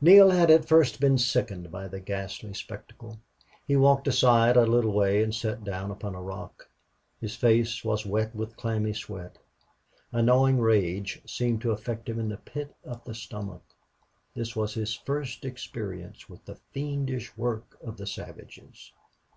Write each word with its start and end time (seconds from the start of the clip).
Neale 0.00 0.30
had 0.30 0.48
at 0.48 0.64
first 0.68 1.00
been 1.00 1.18
sickened 1.18 1.72
by 1.72 1.88
the 1.88 1.98
ghastly 1.98 2.54
spectacle. 2.54 3.18
He 3.66 3.74
walked 3.74 4.06
aside 4.06 4.56
a 4.56 4.64
little 4.64 4.92
way 4.92 5.24
and 5.24 5.34
sat 5.34 5.64
down 5.64 5.90
upon 5.90 6.14
a 6.14 6.22
rock. 6.22 6.68
His 7.20 7.34
face 7.34 7.82
was 7.84 8.06
wet 8.06 8.32
with 8.32 8.56
clammy 8.56 8.92
sweat. 8.92 9.38
A 10.12 10.22
gnawing 10.22 10.60
rage 10.60 11.20
seemed 11.26 11.62
to 11.62 11.72
affect 11.72 12.08
him 12.08 12.20
in 12.20 12.28
the 12.28 12.36
pit 12.36 12.76
of 12.84 13.02
the 13.02 13.12
stomach. 13.16 13.74
This 14.36 14.54
was 14.54 14.72
his 14.74 14.94
first 14.94 15.44
experience 15.44 16.28
with 16.28 16.44
the 16.44 16.60
fiendish 16.70 17.36
work 17.36 17.76
of 17.82 17.96
the 17.96 18.06
savages. 18.06 18.92